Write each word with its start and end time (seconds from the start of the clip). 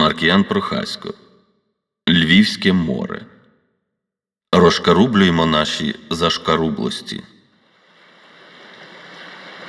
Маркіян 0.00 0.44
Прохасько. 0.44 1.14
Львівське 2.08 2.72
море. 2.72 3.20
Розшкарублюємо 4.52 5.46
наші 5.46 5.94
зашкарублості. 6.10 7.22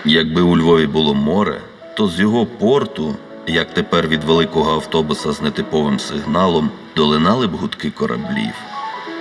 Якби 0.06 0.42
у 0.42 0.58
Львові 0.58 0.88
було 0.88 1.14
море, 1.14 1.62
то 1.98 2.08
з 2.08 2.20
його 2.20 2.46
порту, 2.46 3.16
як 3.48 3.74
тепер 3.74 4.08
від 4.08 4.24
великого 4.24 4.74
автобуса 4.74 5.32
з 5.32 5.42
нетиповим 5.42 6.00
сигналом, 6.00 6.72
долинали 6.96 7.48
б 7.48 7.52
гудки 7.52 7.92
кораблів. 7.92 8.54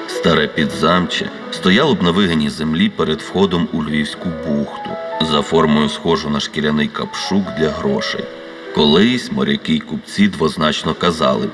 Старе 0.06 0.48
підзамче 0.48 1.30
стояло 1.50 1.95
б 1.95 2.02
на 2.02 2.11
вигині 2.11 2.50
землі 2.50 2.88
перед 2.88 3.20
входом 3.20 3.68
у 3.72 3.84
Львівську 3.84 4.29
бухту, 4.46 4.90
за 5.20 5.42
формою 5.42 5.88
схожу 5.88 6.30
на 6.30 6.40
шкіряний 6.40 6.88
капшук 6.88 7.45
для 7.58 7.68
грошей. 7.68 8.24
Колись 8.75 9.32
моряки 9.32 9.75
й 9.75 9.80
купці 9.80 10.29
двозначно 10.29 10.95
казали 10.95 11.46
б 11.46 11.50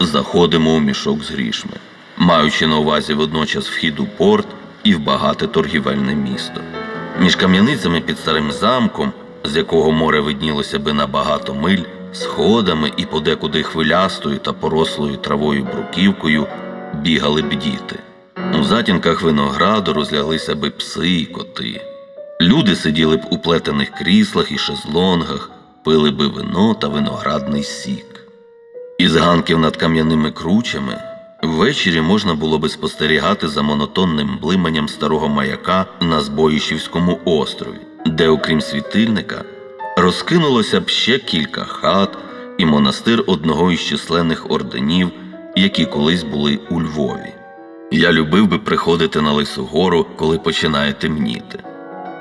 заходимо 0.00 0.74
у 0.74 0.80
мішок 0.80 1.24
з 1.24 1.30
грішми, 1.30 1.72
маючи 2.16 2.66
на 2.66 2.78
увазі 2.78 3.14
водночас 3.14 3.68
вхід 3.68 4.00
у 4.00 4.06
порт 4.06 4.46
і 4.84 4.94
в 4.94 4.98
багате 4.98 5.46
торгівельне 5.46 6.14
місто. 6.14 6.60
Між 7.20 7.36
кам'яницями 7.36 8.00
під 8.00 8.18
старим 8.18 8.52
замком, 8.52 9.12
з 9.44 9.56
якого 9.56 9.92
море 9.92 10.20
виднілося 10.20 10.78
би 10.78 10.92
на 10.92 11.06
багато 11.06 11.54
миль, 11.54 11.82
сходами 12.12 12.92
і 12.96 13.04
подекуди 13.04 13.62
хвилястою 13.62 14.38
та 14.38 14.52
порослою 14.52 15.16
травою 15.16 15.64
бруківкою 15.64 16.46
бігали 16.94 17.42
б 17.42 17.48
діти. 17.48 17.98
У 18.60 18.64
затінках 18.64 19.22
винограду 19.22 19.92
розляглися 19.92 20.54
би 20.54 20.70
пси 20.70 21.10
і 21.10 21.26
коти. 21.26 21.80
Люди 22.40 22.76
сиділи 22.76 23.16
б 23.16 23.20
у 23.30 23.38
плетених 23.38 23.90
кріслах 23.90 24.52
і 24.52 24.58
шезлонгах, 24.58 25.50
пили 25.86 26.10
би 26.10 26.26
вино 26.26 26.74
та 26.74 26.88
виноградний 26.88 27.62
сік. 27.62 28.26
Із 28.98 29.16
ганків 29.16 29.58
над 29.58 29.76
кам'яними 29.76 30.30
кручами 30.30 30.98
ввечері 31.42 32.00
можна 32.00 32.34
було 32.34 32.58
би 32.58 32.68
спостерігати 32.68 33.48
за 33.48 33.62
монотонним 33.62 34.38
блиманням 34.42 34.88
старого 34.88 35.28
маяка 35.28 35.86
на 36.00 36.20
Збоїщівському 36.20 37.20
острові, 37.24 37.78
де, 38.06 38.28
окрім 38.28 38.60
світильника, 38.60 39.44
розкинулося 39.96 40.80
б 40.80 40.88
ще 40.88 41.18
кілька 41.18 41.64
хат 41.64 42.18
і 42.58 42.66
монастир 42.66 43.24
одного 43.26 43.72
із 43.72 43.80
численних 43.80 44.50
орденів, 44.50 45.10
які 45.56 45.86
колись 45.86 46.22
були 46.22 46.58
у 46.70 46.82
Львові. 46.82 47.34
Я 47.90 48.12
любив 48.12 48.46
би 48.46 48.58
приходити 48.58 49.20
на 49.20 49.32
Лису 49.32 49.64
гору, 49.64 50.06
коли 50.16 50.38
починає 50.38 50.92
темніти. 50.92 51.58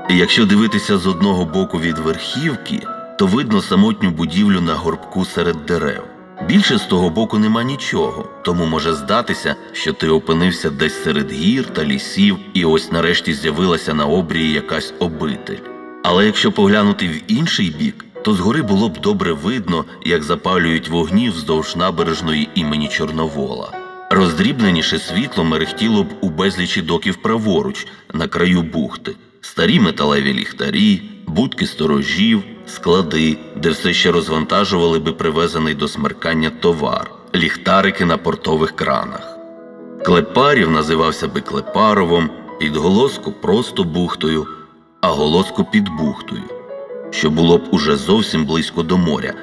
І 0.09 0.17
якщо 0.17 0.45
дивитися 0.45 0.97
з 0.97 1.07
одного 1.07 1.45
боку 1.45 1.79
від 1.79 1.97
верхівки, 1.97 2.87
то 3.17 3.27
видно 3.27 3.61
самотню 3.61 4.11
будівлю 4.11 4.61
на 4.61 4.73
горбку 4.73 5.25
серед 5.25 5.65
дерев. 5.65 6.03
Більше 6.47 6.77
з 6.77 6.81
того 6.81 7.09
боку 7.09 7.37
нема 7.37 7.63
нічого, 7.63 8.29
тому 8.43 8.65
може 8.65 8.93
здатися, 8.93 9.55
що 9.71 9.93
ти 9.93 10.09
опинився 10.09 10.69
десь 10.69 11.03
серед 11.03 11.31
гір 11.31 11.65
та 11.65 11.85
лісів, 11.85 12.37
і 12.53 12.65
ось 12.65 12.91
нарешті 12.91 13.33
з'явилася 13.33 13.93
на 13.93 14.05
обрії 14.05 14.53
якась 14.53 14.93
обитель. 14.99 15.57
Але 16.03 16.25
якщо 16.25 16.51
поглянути 16.51 17.07
в 17.07 17.31
інший 17.31 17.69
бік, 17.69 18.05
то 18.21 18.33
згори 18.33 18.61
було 18.61 18.89
б 18.89 18.99
добре 18.99 19.33
видно, 19.33 19.85
як 20.05 20.23
запалюють 20.23 20.89
вогні 20.89 21.29
вздовж 21.29 21.75
набережної 21.75 22.49
імені 22.55 22.87
Чорновола. 22.87 23.71
Роздрібненіше 24.11 24.99
світло 24.99 25.43
мерехтіло 25.43 26.03
б 26.03 26.07
у 26.21 26.29
безлічі 26.29 26.81
доків 26.81 27.15
праворуч, 27.15 27.87
на 28.13 28.27
краю 28.27 28.61
бухти, 28.61 29.15
старі 29.41 29.79
металеві 29.79 30.33
ліхтарі, 30.33 31.01
будки 31.27 31.65
сторожів, 31.65 32.43
склади, 32.67 33.37
де 33.55 33.69
все 33.69 33.93
ще 33.93 34.11
розвантажували 34.11 34.99
би 34.99 35.11
привезений 35.11 35.73
до 35.73 35.87
смеркання 35.87 36.49
товар, 36.49 37.11
ліхтарики 37.35 38.05
на 38.05 38.17
портових 38.17 38.71
кранах. 38.71 39.37
Клепарів 40.05 40.71
називався 40.71 41.27
би 41.27 41.41
Клепаровом, 41.41 42.29
підголоску 42.59 43.31
просто 43.31 43.83
бухтою, 43.83 44.47
а 45.01 45.07
голоску 45.07 45.63
під 45.63 45.89
бухтою, 45.89 46.43
що 47.11 47.29
було 47.29 47.57
б 47.57 47.63
уже 47.71 47.95
зовсім 47.95 48.45
близько 48.45 48.83
до 48.83 48.97
моря, 48.97 49.33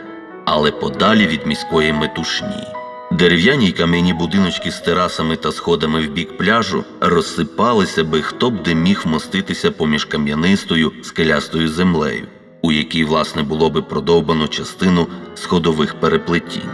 але 0.44 0.70
подалі 0.70 1.26
від 1.26 1.46
міської 1.46 1.92
метушні. 1.92 2.66
Дерев'яні 3.12 3.66
й 3.66 3.72
кам'яні 3.72 4.12
будиночки 4.12 4.70
з 4.70 4.80
терасами 4.80 5.36
та 5.36 5.52
сходами 5.52 6.00
в 6.00 6.10
бік 6.10 6.36
пляжу 6.38 6.84
розсипалися 7.00 8.04
би, 8.04 8.22
хто 8.22 8.50
б 8.50 8.62
де 8.62 8.74
міг 8.74 9.02
вмоститися 9.04 9.70
поміж 9.70 10.04
кам'янистою 10.04 10.92
скелястою 11.02 11.68
землею, 11.68 12.26
у 12.62 12.72
якій, 12.72 13.04
власне, 13.04 13.42
було 13.42 13.70
би 13.70 13.82
продовбано 13.82 14.48
частину 14.48 15.06
сходових 15.34 15.94
переплетінь. 15.94 16.70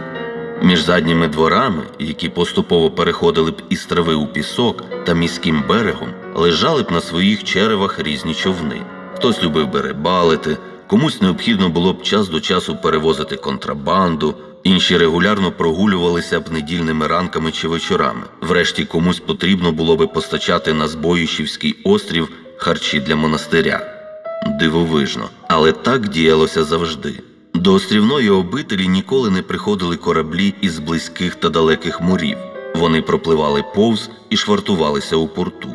Між 0.61 0.81
задніми 0.81 1.27
дворами, 1.27 1.83
які 1.99 2.29
поступово 2.29 2.91
переходили 2.91 3.51
б 3.51 3.61
із 3.69 3.85
трави 3.85 4.13
у 4.13 4.27
пісок 4.27 4.83
та 5.05 5.13
міським 5.13 5.63
берегом, 5.69 6.09
лежали 6.35 6.83
б 6.83 6.91
на 6.91 7.01
своїх 7.01 7.43
черевах 7.43 7.99
різні 7.99 8.33
човни. 8.33 8.81
Хтось 9.15 9.43
любив 9.43 9.71
би 9.71 9.81
рибалити, 9.81 10.57
комусь 10.87 11.21
необхідно 11.21 11.69
було 11.69 11.93
б 11.93 12.03
час 12.03 12.29
до 12.29 12.39
часу 12.39 12.77
перевозити 12.83 13.35
контрабанду, 13.35 14.35
інші 14.63 14.97
регулярно 14.97 15.51
прогулювалися 15.51 16.39
б 16.39 16.51
недільними 16.51 17.07
ранками 17.07 17.51
чи 17.51 17.67
вечорами. 17.67 18.21
Врешті 18.41 18.85
комусь 18.85 19.19
потрібно 19.19 19.71
було 19.71 19.95
би 19.95 20.07
постачати 20.07 20.73
на 20.73 20.87
Збоїщівський 20.87 21.75
острів 21.83 22.29
харчі 22.57 22.99
для 22.99 23.15
монастиря. 23.15 23.95
Дивовижно, 24.59 25.29
але 25.59 25.71
так 25.71 26.09
діялося 26.09 26.63
завжди. 26.63 27.19
До 27.53 27.73
острівної 27.73 28.29
обителі 28.29 28.87
ніколи 28.87 29.29
не 29.29 29.41
приходили 29.41 29.95
кораблі 29.95 30.53
із 30.61 30.79
близьких 30.79 31.35
та 31.35 31.49
далеких 31.49 32.01
морів. 32.01 32.37
Вони 32.75 33.01
пропливали 33.01 33.63
повз 33.75 34.09
і 34.29 34.37
швартувалися 34.37 35.15
у 35.15 35.27
порту, 35.27 35.69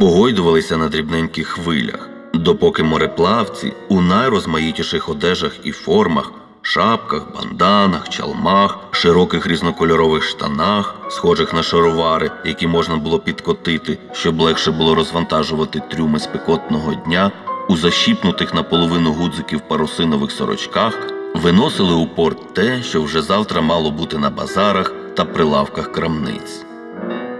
погойдувалися 0.00 0.76
на 0.76 0.88
дрібненьких 0.88 1.48
хвилях, 1.48 2.08
допоки 2.34 2.82
мореплавці 2.82 3.72
у 3.88 4.00
найрозмаїтіших 4.00 5.08
одежах 5.08 5.52
і 5.64 5.72
формах, 5.72 6.32
шапках, 6.62 7.22
банданах, 7.34 8.08
чалмах, 8.08 8.78
широких 8.90 9.46
різнокольорових 9.46 10.24
штанах, 10.24 10.94
схожих 11.08 11.54
на 11.54 11.62
шаровари, 11.62 12.30
які 12.44 12.66
можна 12.66 12.96
було 12.96 13.18
підкотити, 13.18 13.98
щоб 14.12 14.40
легше 14.40 14.70
було 14.70 14.94
розвантажувати 14.94 15.82
трюми 15.90 16.18
спекотного 16.18 16.94
дня, 16.94 17.30
у 17.68 17.76
защіпнутих 17.76 18.54
наполовину 18.54 19.12
гудзиків 19.12 19.60
парусинових 19.60 20.30
сорочках 20.30 20.98
виносили 21.34 21.94
у 21.94 22.06
порт 22.06 22.54
те, 22.54 22.82
що 22.82 23.02
вже 23.02 23.22
завтра 23.22 23.60
мало 23.60 23.90
бути 23.90 24.18
на 24.18 24.30
базарах 24.30 24.92
та 25.14 25.24
прилавках 25.24 25.92
крамниць. 25.92 26.64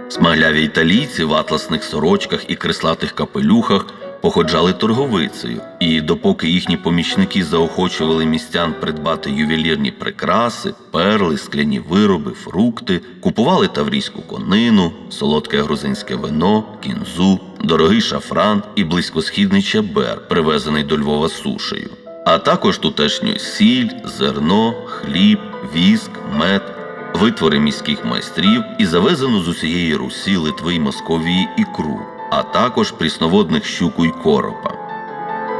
Смагляві 0.09 0.63
італійці 0.63 1.23
в 1.23 1.33
атласних 1.33 1.83
сорочках 1.83 2.49
і 2.49 2.55
креслатих 2.55 3.11
капелюхах 3.11 3.85
походжали 4.21 4.73
торговицею, 4.73 5.61
і 5.79 6.01
допоки 6.01 6.49
їхні 6.49 6.77
помічники 6.77 7.43
заохочували 7.43 8.25
містян 8.25 8.73
придбати 8.81 9.31
ювелірні 9.31 9.91
прикраси, 9.91 10.73
перли, 10.91 11.37
скляні 11.37 11.79
вироби, 11.79 12.31
фрукти, 12.31 13.01
купували 13.21 13.67
таврійську 13.67 14.21
конину, 14.21 14.91
солодке 15.09 15.61
грузинське 15.61 16.15
вино, 16.15 16.63
кінзу, 16.83 17.39
дорогий 17.65 18.01
шафран 18.01 18.63
і 18.75 18.83
близькосхідний 18.83 19.61
чабер, 19.61 20.21
привезений 20.27 20.83
до 20.83 20.97
Львова 20.97 21.29
сушею, 21.29 21.89
а 22.25 22.37
також 22.37 22.77
тутешню 22.77 23.37
сіль, 23.37 23.89
зерно, 24.05 24.73
хліб, 24.85 25.39
віск, 25.75 26.11
мед. 26.33 26.71
Витвори 27.19 27.59
міських 27.59 28.05
майстрів 28.05 28.63
і 28.79 28.85
завезену 28.85 29.41
з 29.41 29.47
усієї 29.47 29.95
Русі, 29.95 30.35
Литви 30.35 30.75
й 30.75 30.79
Московії 30.79 31.49
ікру, 31.57 31.99
а 32.31 32.43
також 32.43 32.91
прісноводних 32.91 33.65
щуку 33.65 34.05
й 34.05 34.09
коропа. 34.09 34.73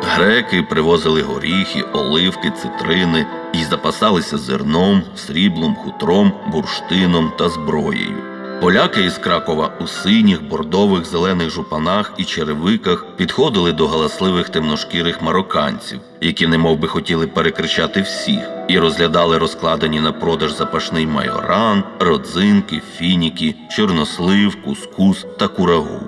Греки 0.02 0.64
привозили 0.64 1.22
горіхи, 1.22 1.82
оливки, 1.82 2.52
цитрини 2.52 3.26
і 3.54 3.64
запасалися 3.64 4.38
зерном, 4.38 5.04
сріблом, 5.16 5.76
хутром, 5.76 6.34
бурштином 6.52 7.32
та 7.38 7.50
зброєю. 7.50 8.35
Поляки 8.62 9.04
із 9.04 9.18
Кракова 9.18 9.72
у 9.82 9.88
синіх, 9.88 10.44
бордових, 10.44 11.06
зелених 11.06 11.50
жупанах 11.50 12.14
і 12.18 12.24
черевиках 12.24 13.06
підходили 13.16 13.72
до 13.72 13.88
галасливих 13.88 14.50
темношкірих 14.50 15.22
марокканців, 15.22 16.00
які 16.22 16.48
немов 16.48 16.80
би 16.80 16.88
хотіли 16.88 17.28
перекричати 17.28 18.02
всіх, 18.02 18.40
і 18.68 18.80
розглядали 18.80 19.38
розкладені 19.38 20.00
на 20.00 20.12
продаж 20.12 20.58
запашний 20.58 21.08
майоран, 21.08 21.84
родзинки, 22.00 22.82
фініки, 22.98 23.56
чорнослив, 23.72 24.58
кускус 24.64 25.26
та 25.38 25.48
курагу. 25.48 26.00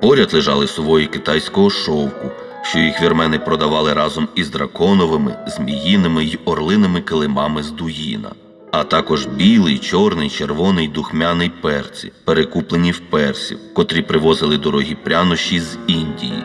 Поряд 0.00 0.34
лежали 0.34 0.66
сувої 0.66 1.06
китайського 1.06 1.70
шовку, 1.70 2.30
що 2.62 2.78
їх 2.78 3.02
вірмени 3.02 3.38
продавали 3.38 3.92
разом 3.92 4.28
із 4.34 4.50
драконовими, 4.50 5.36
зміїними 5.46 6.24
й 6.24 6.38
орлиними 6.44 7.00
килимами 7.00 7.62
з 7.62 7.70
дуїна, 7.70 8.30
а 8.72 8.84
також 8.84 9.26
білий, 9.26 9.78
чорний, 9.78 10.30
червоний, 10.30 10.88
духмяний 10.88 11.50
перці, 11.60 12.12
перекуплені 12.24 12.90
в 12.90 12.98
персів, 12.98 13.58
котрі 13.74 14.02
привозили 14.02 14.58
дорогі 14.58 14.94
прянощі 14.94 15.60
з 15.60 15.78
Індії. 15.86 16.42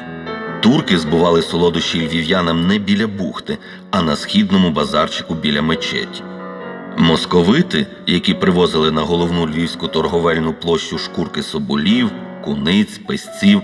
Турки 0.61 0.97
збували 0.97 1.41
солодощі 1.41 2.07
львів'янам 2.07 2.67
не 2.67 2.77
біля 2.77 3.07
бухти, 3.07 3.57
а 3.91 4.01
на 4.01 4.15
східному 4.15 4.71
базарчику 4.71 5.33
біля 5.33 5.61
мечеті. 5.61 6.23
Московити, 6.97 7.87
які 8.07 8.33
привозили 8.33 8.91
на 8.91 9.01
головну 9.01 9.47
львівську 9.47 9.87
торговельну 9.87 10.53
площу 10.53 10.97
шкурки 10.97 11.43
соболів, 11.43 12.11
куниць, 12.43 12.97
песців, 13.07 13.61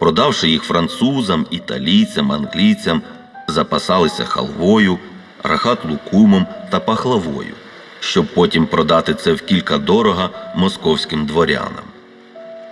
продавши 0.00 0.50
їх 0.50 0.62
французам, 0.62 1.46
італійцям, 1.50 2.32
англійцям, 2.32 3.02
запасалися 3.48 4.24
халвою, 4.24 4.98
рахат-лукумом 5.42 6.46
та 6.70 6.80
пахлавою, 6.80 7.54
щоб 8.00 8.26
потім 8.26 8.66
продати 8.66 9.14
це 9.14 9.32
в 9.32 9.42
кілька 9.42 9.78
дорога 9.78 10.30
московським 10.56 11.26
дворянам. 11.26 11.84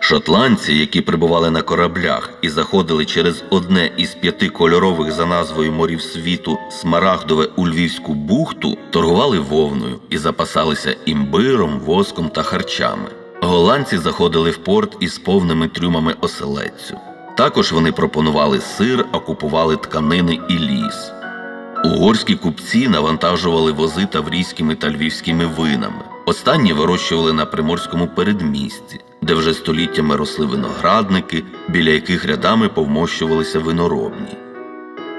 Шотландці, 0.01 0.75
які 0.75 1.01
прибували 1.01 1.51
на 1.51 1.63
кораблях 1.63 2.31
і 2.43 2.49
заходили 2.49 3.05
через 3.05 3.45
одне 3.51 3.91
із 3.97 4.15
п'яти 4.15 4.49
кольорових 4.49 5.13
за 5.13 5.27
назвою 5.27 5.73
морів 5.73 6.03
світу 6.03 6.59
Смарагдове 6.71 7.49
у 7.57 7.69
Львівську 7.69 8.15
бухту, 8.15 8.79
торгували 8.91 9.39
вовною 9.39 10.01
і 10.11 10.19
запасалися 10.19 10.97
імбиром, 11.07 11.81
воском 11.81 12.29
та 12.29 12.43
харчами. 12.43 13.09
Голландці 13.41 13.99
заходили 13.99 14.51
в 14.51 14.57
порт 14.57 14.97
із 15.01 15.19
повними 15.19 15.69
трюмами 15.69 16.15
оселедцю. 16.21 16.99
Також 17.37 17.73
вони 17.73 17.93
пропонували 17.93 18.61
сир, 18.61 19.07
а 19.13 19.19
купували 19.19 19.77
тканини 19.77 20.41
і 20.49 20.59
ліс. 20.59 21.11
Угорські 21.85 22.35
купці 22.35 22.89
навантажували 22.89 23.73
вози 23.73 24.07
таврійськими 24.07 24.75
та 24.75 24.91
львівськими 24.91 25.47
винами. 25.47 26.05
Останні 26.27 26.73
вирощували 26.73 27.33
на 27.33 27.47
приморському 27.47 28.07
передмісті, 28.07 29.01
де 29.23 29.35
вже 29.35 29.55
століттями 29.55 30.17
росли 30.17 30.47
виноградники, 30.47 31.45
біля 31.69 31.91
яких 31.91 32.25
рядами 32.25 32.69
повмощувалися 32.69 33.59
виноробні. 33.59 34.29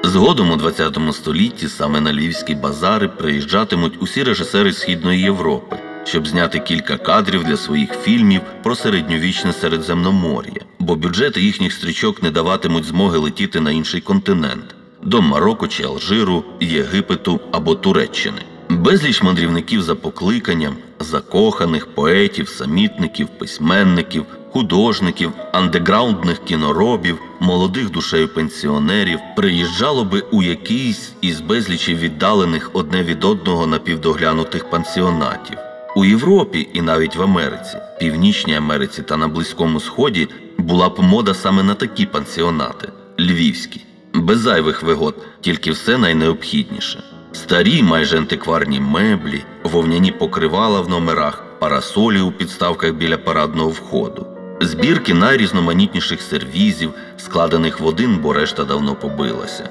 Згодом 0.03 0.51
у 0.51 0.57
ХХ 0.57 1.13
столітті 1.13 1.67
саме 1.67 2.01
на 2.01 2.13
львівські 2.13 2.55
базари 2.55 3.07
приїжджатимуть 3.07 4.01
усі 4.01 4.23
режисери 4.23 4.73
Східної 4.73 5.21
Європи, 5.21 5.77
щоб 6.03 6.27
зняти 6.27 6.59
кілька 6.59 6.97
кадрів 6.97 7.43
для 7.43 7.57
своїх 7.57 7.89
фільмів 8.03 8.41
про 8.63 8.75
середньовічне 8.75 9.53
Середземномор'я, 9.53 10.61
бо 10.79 10.95
бюджети 10.95 11.41
їхніх 11.41 11.73
стрічок 11.73 12.23
не 12.23 12.31
даватимуть 12.31 12.85
змоги 12.85 13.17
летіти 13.17 13.59
на 13.59 13.71
інший 13.71 14.01
континент 14.01 14.74
до 15.05 15.21
Марокко 15.21 15.67
чи 15.67 15.83
Алжиру, 15.83 16.43
Єгипету 16.59 17.39
або 17.51 17.75
Туреччини. 17.75 18.41
Безліч 18.69 19.23
мандрівників 19.23 19.81
за 19.81 19.95
покликанням, 19.95 20.75
закоханих, 20.99 21.87
поетів, 21.87 22.49
самітників, 22.49 23.27
письменників, 23.27 24.25
художників, 24.51 25.31
андеграундних 25.53 26.43
кіноробів, 26.43 27.19
молодих 27.39 27.91
душею 27.91 28.27
пенсіонерів 28.27 29.19
приїжджало 29.35 30.03
би 30.03 30.19
у 30.31 30.43
якийсь 30.43 31.13
із 31.21 31.41
безлічі 31.41 31.95
віддалених 31.95 32.69
одне 32.73 33.03
від 33.03 33.23
одного 33.23 33.67
напівдоглянутих 33.67 34.69
пансіонатів. 34.69 35.57
У 35.95 36.05
Європі 36.05 36.69
і 36.73 36.81
навіть 36.81 37.15
в 37.15 37.21
Америці, 37.21 37.77
Північній 37.99 38.55
Америці 38.55 39.01
та 39.01 39.17
на 39.17 39.27
Близькому 39.27 39.79
Сході 39.79 40.27
була 40.57 40.89
б 40.89 40.99
мода 40.99 41.33
саме 41.33 41.63
на 41.63 41.73
такі 41.73 42.05
пансіонати 42.05 42.89
львівські, 43.19 43.84
без 44.21 44.39
зайвих 44.39 44.83
вигод, 44.83 45.15
тільки 45.41 45.71
все 45.71 45.97
найнеобхідніше. 45.97 47.03
Старі 47.31 47.83
майже 47.83 48.17
антикварні 48.17 48.79
меблі, 48.79 49.43
вовняні 49.63 50.11
покривала 50.11 50.81
в 50.81 50.89
номерах, 50.89 51.43
парасолі 51.59 52.21
у 52.21 52.31
підставках 52.31 52.93
біля 52.93 53.17
парадного 53.17 53.69
входу, 53.69 54.25
збірки 54.61 55.13
найрізноманітніших 55.13 56.21
сервізів, 56.21 56.93
складених 57.17 57.79
в 57.79 57.85
один, 57.85 58.17
бо 58.17 58.33
решта 58.33 58.63
давно 58.63 58.95
побилася. 58.95 59.69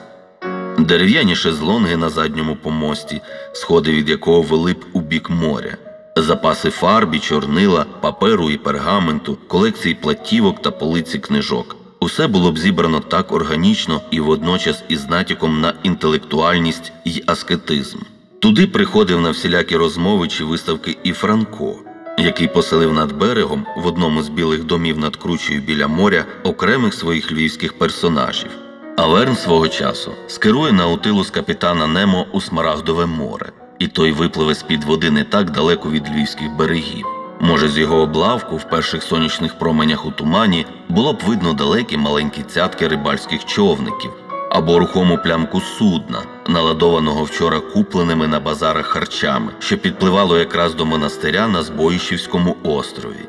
Дерев'яні 0.79 1.37
шезлонги 1.37 1.97
на 1.97 2.09
задньому 2.09 2.57
помості, 2.57 3.21
сходи 3.53 3.93
від 3.93 4.09
якого 4.09 4.43
вели 4.43 4.73
б 4.73 4.85
у 4.93 5.01
бік 5.01 5.31
моря, 5.31 5.77
запаси 6.17 6.71
фарбі, 6.71 7.19
чорнила, 7.19 7.87
паперу 8.01 8.51
і 8.51 8.57
пергаменту, 8.57 9.39
колекції 9.49 9.95
платівок 9.95 10.63
та 10.63 10.71
полиці 10.71 11.19
книжок. 11.19 11.77
Усе 12.05 12.27
було 12.27 12.53
б 12.53 12.59
зібрано 12.59 13.01
так 13.01 13.33
органічно 13.33 14.01
і 14.11 14.21
водночас 14.21 14.85
із 14.89 15.09
натяком 15.09 15.61
на 15.61 15.75
інтелектуальність 15.83 16.93
й 17.05 17.25
аскетизм. 17.27 17.99
Туди 18.39 18.67
приходив 18.67 19.21
на 19.21 19.31
всілякі 19.31 19.77
розмови 19.77 20.29
чи 20.29 20.45
виставки 20.45 20.97
і 21.03 21.13
Франко, 21.13 21.77
який 22.19 22.49
поселив 22.49 22.93
над 22.93 23.13
берегом 23.13 23.67
в 23.77 23.87
одному 23.87 24.23
з 24.23 24.29
білих 24.29 24.65
домів 24.65 24.99
над 24.99 25.17
кручею 25.17 25.61
біля 25.61 25.89
моря 25.89 26.25
окремих 26.43 26.95
своїх 26.95 27.33
львівських 27.33 27.79
персонажів. 27.79 28.51
А 28.97 29.07
Верн 29.07 29.37
свого 29.37 29.69
часу 29.69 30.13
скерує 30.27 30.73
наутилус 30.73 31.31
капітана 31.31 31.87
Немо 31.87 32.27
у 32.33 32.41
Смарагдове 32.41 33.07
море, 33.07 33.53
і 33.79 33.87
той 33.87 34.13
випливе 34.13 34.55
з-під 34.55 34.85
води 34.85 35.11
не 35.11 35.25
так 35.25 35.51
далеко 35.51 35.91
від 35.91 36.09
львівських 36.09 36.57
берегів. 36.57 37.24
Може, 37.45 37.69
з 37.69 37.79
його 37.79 37.97
облавку 37.97 38.57
в 38.57 38.65
перших 38.65 39.03
сонячних 39.03 39.59
променях 39.59 40.07
у 40.07 40.11
тумані 40.11 40.67
було 40.89 41.13
б 41.13 41.19
видно 41.27 41.53
далекі 41.53 41.97
маленькі 41.97 42.43
цятки 42.43 42.89
рибальських 42.89 43.45
човників 43.45 44.11
або 44.51 44.79
рухому 44.79 45.19
плямку 45.19 45.61
судна, 45.61 46.23
наладованого 46.49 47.25
вчора 47.25 47.61
купленими 47.61 48.29
на 48.29 48.41
базарах 48.41 48.87
харчами, 48.87 49.53
що 49.59 49.79
підпливало 49.79 50.39
якраз 50.39 50.75
до 50.75 50.87
монастиря 50.87 51.49
на 51.49 51.63
Збоїщівському 51.63 52.57
острові. 52.63 53.29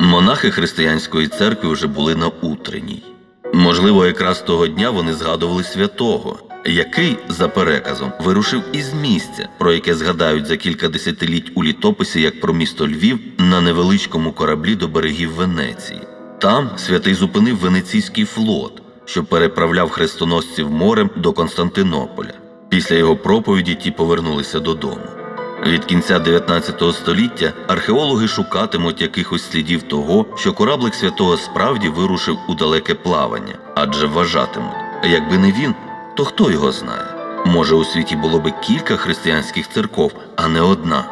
Монахи 0.00 0.50
християнської 0.50 1.28
церкви 1.28 1.72
вже 1.72 1.86
були 1.86 2.14
на 2.14 2.26
утренній. 2.26 3.02
Можливо, 3.54 4.06
якраз 4.06 4.42
того 4.42 4.66
дня 4.66 4.90
вони 4.90 5.14
згадували 5.14 5.62
святого, 5.62 6.38
який, 6.72 7.16
за 7.28 7.48
переказом, 7.48 8.12
вирушив 8.20 8.62
із 8.72 8.94
місця, 8.94 9.48
про 9.58 9.72
яке 9.72 9.94
згадають 9.94 10.46
за 10.46 10.56
кілька 10.56 10.88
десятиліть 10.88 11.52
у 11.54 11.64
літописі 11.64 12.20
як 12.20 12.40
про 12.40 12.54
місто 12.54 12.88
Львів 12.88 13.18
на 13.38 13.60
невеличкому 13.60 14.32
кораблі 14.32 14.74
до 14.74 14.88
берегів 14.88 15.32
Венеції. 15.32 16.00
Там 16.38 16.70
святий 16.76 17.14
зупинив 17.14 17.56
венеційський 17.56 18.24
флот, 18.24 18.82
що 19.04 19.24
переправляв 19.24 19.90
хрестоносців 19.90 20.70
морем 20.70 21.10
до 21.16 21.32
Константинополя. 21.32 22.32
Після 22.68 22.96
його 22.96 23.16
проповіді 23.16 23.74
ті 23.74 23.90
повернулися 23.90 24.60
додому. 24.60 25.06
Від 25.66 25.84
кінця 25.84 26.18
19 26.18 26.82
століття 26.94 27.52
археологи 27.66 28.28
шукатимуть 28.28 29.02
якихось 29.02 29.50
слідів 29.50 29.82
того, 29.82 30.26
що 30.36 30.52
кораблик 30.52 30.94
святого 30.94 31.36
справді 31.36 31.88
вирушив 31.88 32.38
у 32.48 32.54
далеке 32.54 32.94
плавання, 32.94 33.54
адже 33.74 34.06
вважатимуть, 34.06 34.76
якби 35.04 35.38
не 35.38 35.52
він, 35.52 35.74
то 36.18 36.24
хто 36.24 36.50
його 36.50 36.72
знає? 36.72 37.04
Може, 37.46 37.74
у 37.74 37.84
світі 37.84 38.16
було 38.16 38.38
би 38.38 38.52
кілька 38.62 38.96
християнських 38.96 39.68
церков, 39.68 40.12
а 40.36 40.48
не 40.48 40.60
одна. 40.60 41.04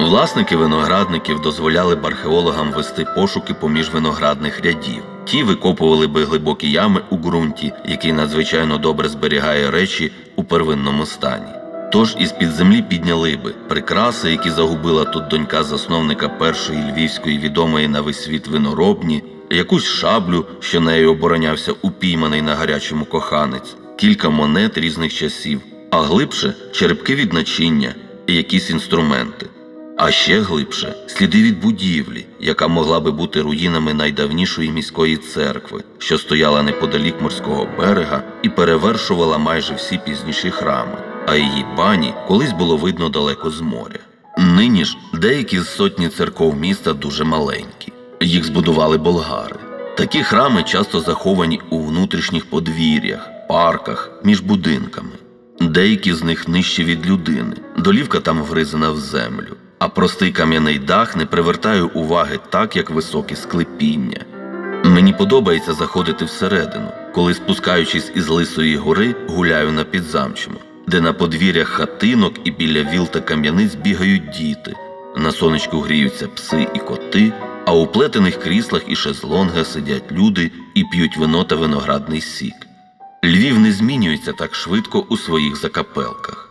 Власники 0.00 0.56
виноградників 0.56 1.40
дозволяли 1.40 1.94
б 1.94 2.06
археологам 2.06 2.72
вести 2.72 3.06
пошуки 3.16 3.54
поміж 3.54 3.90
виноградних 3.90 4.64
рядів. 4.64 5.02
Ті 5.24 5.42
викопували 5.42 6.06
би 6.06 6.24
глибокі 6.24 6.70
ями 6.70 7.00
у 7.10 7.16
ґрунті, 7.16 7.72
який 7.86 8.12
надзвичайно 8.12 8.78
добре 8.78 9.08
зберігає 9.08 9.70
речі 9.70 10.12
у 10.36 10.44
первинному 10.44 11.06
стані. 11.06 11.52
Тож 11.92 12.16
із 12.18 12.32
під 12.32 12.50
землі 12.50 12.82
підняли 12.82 13.38
би 13.44 13.54
прикраси, 13.68 14.30
які 14.30 14.50
загубила 14.50 15.04
тут 15.04 15.28
донька 15.28 15.62
засновника 15.62 16.28
першої 16.28 16.92
львівської 16.92 17.38
відомої 17.38 17.88
на 17.88 18.00
весь 18.00 18.22
світ 18.22 18.48
виноробні, 18.48 19.22
якусь 19.50 19.84
шаблю, 19.84 20.46
що 20.60 20.80
нею 20.80 21.10
оборонявся 21.10 21.72
упійманий 21.82 22.42
на 22.42 22.54
гарячому 22.54 23.04
коханець, 23.04 23.76
кілька 23.96 24.30
монет 24.30 24.78
різних 24.78 25.14
часів, 25.14 25.60
а 25.90 26.00
глибше 26.00 26.54
черепки 26.72 27.14
від 27.14 27.32
начиння 27.32 27.94
і 28.26 28.34
якісь 28.34 28.70
інструменти. 28.70 29.46
А 29.96 30.10
ще 30.10 30.40
глибше 30.40 30.94
сліди 31.06 31.42
від 31.42 31.60
будівлі, 31.60 32.26
яка 32.40 32.68
могла 32.68 33.00
би 33.00 33.10
бути 33.10 33.42
руїнами 33.42 33.94
найдавнішої 33.94 34.70
міської 34.70 35.16
церкви, 35.16 35.82
що 35.98 36.18
стояла 36.18 36.62
неподалік 36.62 37.20
морського 37.20 37.68
берега 37.78 38.22
і 38.42 38.48
перевершувала 38.48 39.38
майже 39.38 39.74
всі 39.74 40.00
пізніші 40.04 40.50
храми, 40.50 40.96
а 41.26 41.36
її 41.36 41.64
бані 41.76 42.14
колись 42.28 42.52
було 42.52 42.76
видно 42.76 43.08
далеко 43.08 43.50
з 43.50 43.60
моря. 43.60 43.98
Нині 44.38 44.84
ж 44.84 44.96
деякі 45.14 45.60
з 45.60 45.68
сотні 45.68 46.08
церков 46.08 46.56
міста 46.56 46.92
дуже 46.92 47.24
маленькі. 47.24 47.92
Їх 48.20 48.44
збудували 48.44 48.98
болгари. 48.98 49.56
Такі 49.96 50.22
храми 50.22 50.62
часто 50.62 51.00
заховані 51.00 51.60
у 51.70 51.78
внутрішніх 51.78 52.50
подвір'ях, 52.50 53.30
парках, 53.52 54.10
між 54.24 54.40
будинками. 54.40 55.10
Деякі 55.60 56.12
з 56.12 56.22
них 56.22 56.48
нижчі 56.48 56.84
від 56.84 57.06
людини, 57.06 57.56
долівка 57.78 58.20
там 58.20 58.42
вгризена 58.42 58.90
в 58.90 58.96
землю, 58.96 59.56
а 59.78 59.88
простий 59.88 60.32
кам'яний 60.32 60.78
дах 60.78 61.16
не 61.16 61.26
привертає 61.26 61.82
уваги 61.82 62.38
так, 62.50 62.76
як 62.76 62.90
високі 62.90 63.36
склепіння. 63.36 64.24
Мені 64.84 65.12
подобається 65.12 65.72
заходити 65.72 66.24
всередину, 66.24 66.88
коли, 67.14 67.34
спускаючись 67.34 68.12
із 68.14 68.28
Лисої 68.28 68.76
гори, 68.76 69.14
гуляю 69.28 69.72
на 69.72 69.84
підзамчому, 69.84 70.56
де 70.86 71.00
на 71.00 71.12
подвір'ях 71.12 71.68
хатинок 71.68 72.34
і 72.44 72.50
біля 72.50 72.82
віл 72.82 73.06
та 73.06 73.20
кам'яниць 73.20 73.74
бігають 73.74 74.30
діти, 74.30 74.74
на 75.16 75.32
сонечку 75.32 75.80
гріються 75.80 76.28
пси 76.28 76.66
і 76.74 76.78
коти, 76.78 77.32
а 77.66 77.72
у 77.72 77.86
плетених 77.86 78.36
кріслах 78.36 78.82
і 78.86 78.96
шезлонгах 78.96 79.66
сидять 79.66 80.12
люди 80.12 80.50
і 80.74 80.84
п'ють 80.84 81.16
вино 81.16 81.44
та 81.44 81.56
виноградний 81.56 82.20
сік. 82.20 82.54
Львів 83.24 83.58
не 83.58 83.72
змінюється 83.72 84.32
так 84.32 84.54
швидко 84.54 85.04
у 85.08 85.16
своїх 85.16 85.56
закапелках. 85.56 86.48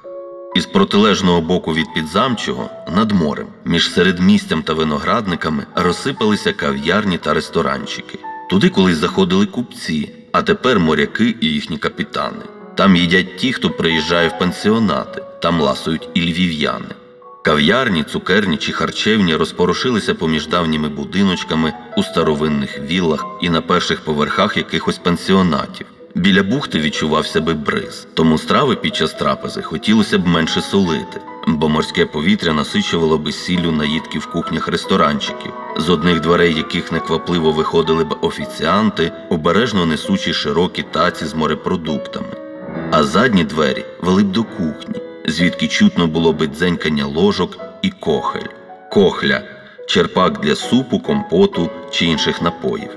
Із 0.56 0.66
протилежного 0.66 1.42
боку 1.42 1.74
від 1.74 1.94
підзамчого, 1.94 2.70
над 2.96 3.12
морем, 3.12 3.48
між 3.66 3.94
середмістям 3.94 4.64
та 4.64 4.74
виноградниками 4.74 5.66
розсипалися 5.76 6.54
кав'ярні 6.54 7.18
та 7.18 7.34
ресторанчики. 7.34 8.20
Туди 8.50 8.70
колись 8.70 8.98
заходили 8.98 9.46
купці, 9.46 10.12
а 10.32 10.42
тепер 10.42 10.80
моряки 10.80 11.36
і 11.42 11.48
їхні 11.48 11.78
капітани. 11.78 12.44
Там 12.76 12.96
їдять 12.96 13.38
ті, 13.38 13.54
хто 13.54 13.70
приїжджає 13.70 14.30
в 14.30 14.40
пансіонати, 14.40 15.24
там 15.42 15.62
ласують 15.62 16.10
і 16.14 16.22
львів'яни. 16.22 16.96
Кав'ярні, 17.44 18.04
цукерні 18.04 18.58
чи 18.58 18.72
харчевні 18.72 19.36
розпорошилися 19.36 20.16
поміж 20.16 20.48
давніми 20.48 20.90
будиночками 20.90 21.74
у 21.98 22.04
старовинних 22.04 22.80
віллах 22.80 23.26
і 23.42 23.50
на 23.50 23.62
перших 23.62 24.02
поверхах 24.02 24.58
якихось 24.58 24.98
пансіонатів. 24.98 25.88
Біля 26.16 26.44
бухти 26.44 26.80
відчував 26.80 27.28
себе 27.28 27.54
бриз, 27.54 28.08
тому 28.14 28.38
страви 28.38 28.76
під 28.76 28.96
час 28.96 29.14
трапези 29.14 29.62
хотілося 29.62 30.18
б 30.18 30.28
менше 30.28 30.62
солити, 30.62 31.22
бо 31.48 31.70
морське 31.70 32.06
повітря 32.06 32.54
насичувало 32.54 33.18
би 33.18 33.32
сіллю 33.32 33.72
наїдки 33.72 34.20
в 34.20 34.26
кухнях 34.26 34.68
ресторанчиків, 34.68 35.52
з 35.78 35.90
одних 35.90 36.22
дверей 36.22 36.54
яких 36.54 36.92
неквапливо 36.92 37.52
виходили 37.52 38.04
б 38.04 38.16
офіціанти, 38.22 39.12
обережно 39.30 39.86
несучи 39.86 40.34
широкі 40.34 40.84
таці 40.92 41.26
з 41.26 41.34
морепродуктами. 41.34 42.36
А 42.92 43.04
задні 43.04 43.44
двері 43.44 43.86
вели 44.02 44.24
б 44.24 44.32
до 44.32 44.44
кухні, 44.44 45.02
звідки 45.28 45.68
чутно 45.68 46.08
було 46.08 46.34
би 46.34 46.48
дзенькання 46.48 47.06
ложок 47.06 47.58
і 47.82 47.90
кохель. 47.90 48.48
Кохля 48.92 49.42
черпак 49.88 50.40
для 50.40 50.56
супу, 50.56 51.00
компоту 51.00 51.70
чи 51.92 52.06
інших 52.06 52.42
напоїв, 52.42 52.90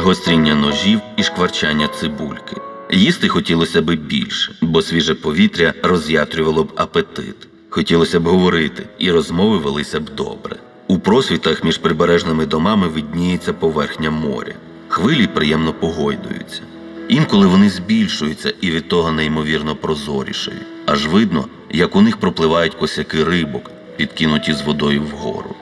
гостріння 0.00 0.54
ножів 0.54 1.00
і 1.16 1.22
шкварчання 1.22 1.88
цибульки. 1.88 2.56
Їсти 2.90 3.28
хотілося 3.28 3.82
би 3.82 3.96
більше, 3.96 4.52
бо 4.60 4.82
свіже 4.82 5.14
повітря 5.14 5.74
роз'ятрювало 5.82 6.64
б 6.64 6.72
апетит. 6.76 7.36
Хотілося 7.70 8.20
б 8.20 8.26
говорити, 8.26 8.86
і 8.98 9.10
розмови 9.10 9.58
велися 9.58 10.00
б 10.00 10.04
добре. 10.16 10.56
У 10.86 10.98
просвітах 10.98 11.64
між 11.64 11.78
прибережними 11.78 12.46
домами 12.46 12.88
видніється 12.88 13.52
поверхня 13.52 14.10
моря. 14.10 14.52
Хвилі 14.88 15.26
приємно 15.26 15.72
погойдуються. 15.72 16.62
Інколи 17.08 17.46
вони 17.46 17.70
збільшуються 17.70 18.54
і 18.60 18.70
від 18.70 18.88
того 18.88 19.12
неймовірно 19.12 19.76
прозорішають. 19.76 20.66
Аж 20.86 21.06
видно, 21.06 21.44
як 21.70 21.96
у 21.96 22.00
них 22.00 22.16
пропливають 22.16 22.74
косяки 22.74 23.24
рибок, 23.24 23.70
підкинуті 23.96 24.52
з 24.52 24.62
водою 24.62 25.02
вгору. 25.02 25.54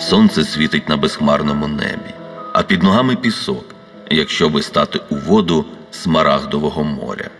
Сонце 0.00 0.44
світить 0.44 0.88
на 0.88 0.96
безхмарному 0.96 1.68
небі, 1.68 2.14
а 2.58 2.62
під 2.62 2.82
ногами 2.82 3.16
пісок, 3.16 3.64
якщо 4.10 4.48
би 4.48 4.62
стати 4.62 5.00
у 5.10 5.16
воду 5.16 5.64
смарагдового 5.90 6.84
моря. 6.84 7.30